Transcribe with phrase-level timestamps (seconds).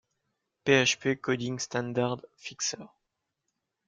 [0.65, 2.89] PHP Coding Standard Fixer.